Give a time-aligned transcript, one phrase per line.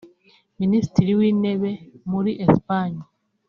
[0.59, 1.69] Minisitiri w’intebe
[2.11, 3.01] muri Esipanye